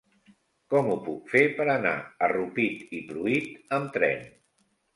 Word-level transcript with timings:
Com 0.73 0.87
ho 0.93 0.95
puc 1.09 1.29
fer 1.33 1.43
per 1.59 1.67
anar 1.75 1.93
a 1.99 2.31
Rupit 2.33 2.97
i 3.01 3.05
Pruit 3.13 3.79
amb 3.81 3.95
tren? 4.01 4.29